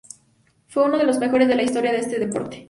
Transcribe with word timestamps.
Fue 0.67 0.83
uno 0.83 0.97
de 0.97 1.03
los 1.03 1.19
mejores 1.19 1.47
de 1.47 1.53
la 1.53 1.61
historia 1.61 1.91
de 1.91 1.99
este 1.99 2.17
deporte. 2.17 2.59